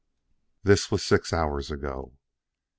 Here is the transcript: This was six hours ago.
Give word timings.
This 0.63 0.89
was 0.89 1.05
six 1.05 1.31
hours 1.31 1.69
ago. 1.69 2.17